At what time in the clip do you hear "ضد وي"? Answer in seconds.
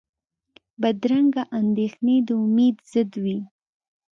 2.91-3.39